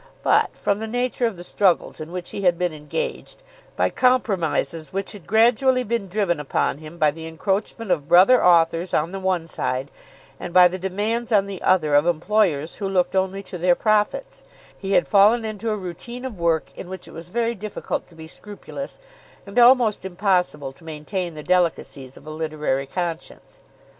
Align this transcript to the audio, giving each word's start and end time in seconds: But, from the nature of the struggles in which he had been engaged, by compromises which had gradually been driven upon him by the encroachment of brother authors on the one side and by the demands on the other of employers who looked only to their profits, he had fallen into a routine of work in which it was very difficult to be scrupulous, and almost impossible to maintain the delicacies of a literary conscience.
But, 0.23 0.49
from 0.57 0.79
the 0.79 0.87
nature 0.87 1.27
of 1.27 1.37
the 1.37 1.43
struggles 1.43 2.01
in 2.01 2.11
which 2.11 2.31
he 2.31 2.41
had 2.41 2.57
been 2.57 2.73
engaged, 2.73 3.43
by 3.75 3.91
compromises 3.91 4.91
which 4.91 5.11
had 5.11 5.27
gradually 5.27 5.83
been 5.83 6.07
driven 6.07 6.39
upon 6.39 6.79
him 6.79 6.97
by 6.97 7.11
the 7.11 7.27
encroachment 7.27 7.91
of 7.91 8.07
brother 8.07 8.43
authors 8.43 8.95
on 8.95 9.11
the 9.11 9.19
one 9.19 9.45
side 9.45 9.91
and 10.39 10.55
by 10.55 10.67
the 10.67 10.79
demands 10.79 11.31
on 11.31 11.45
the 11.45 11.61
other 11.61 11.93
of 11.93 12.07
employers 12.07 12.77
who 12.77 12.89
looked 12.89 13.15
only 13.15 13.43
to 13.43 13.59
their 13.59 13.75
profits, 13.75 14.41
he 14.75 14.93
had 14.93 15.07
fallen 15.07 15.45
into 15.45 15.69
a 15.69 15.77
routine 15.77 16.25
of 16.25 16.39
work 16.39 16.71
in 16.75 16.89
which 16.89 17.07
it 17.07 17.13
was 17.13 17.29
very 17.29 17.53
difficult 17.53 18.07
to 18.07 18.15
be 18.15 18.27
scrupulous, 18.27 18.97
and 19.45 19.59
almost 19.59 20.03
impossible 20.03 20.71
to 20.71 20.83
maintain 20.83 21.35
the 21.35 21.43
delicacies 21.43 22.17
of 22.17 22.25
a 22.25 22.31
literary 22.31 22.87
conscience. 22.87 23.61